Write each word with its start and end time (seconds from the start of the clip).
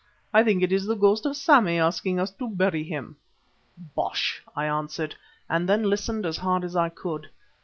I 0.33 0.41
think 0.43 0.63
it 0.63 0.71
is 0.71 0.87
the 0.87 0.95
ghost 0.95 1.27
of 1.27 1.37
Sammy 1.37 1.77
asking 1.77 2.19
us 2.19 2.31
to 2.31 2.49
bury 2.49 2.83
him." 2.83 3.17
"Bosh!" 3.93 4.41
I 4.55 4.65
answered, 4.65 5.13
and 5.47 5.69
then 5.69 5.83
listened 5.83 6.25
as 6.25 6.37
hard 6.37 6.63
as 6.63 6.75
I 6.75 6.89
could. 6.89 7.29